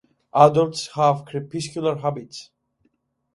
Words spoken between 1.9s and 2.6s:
habits.